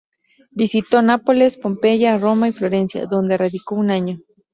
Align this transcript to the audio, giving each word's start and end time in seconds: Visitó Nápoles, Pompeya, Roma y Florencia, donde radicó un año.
Visitó 0.49 1.03
Nápoles, 1.03 1.59
Pompeya, 1.59 2.17
Roma 2.17 2.47
y 2.49 2.53
Florencia, 2.53 3.05
donde 3.05 3.37
radicó 3.37 3.75
un 3.75 3.91
año. 3.91 4.17